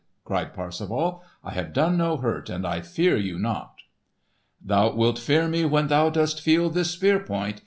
[0.23, 1.21] cried Parsifal.
[1.43, 3.81] "I have done no hurt, and I fear you not!"
[4.59, 7.59] "Thou wilt fear me when thou dost feel this spear point!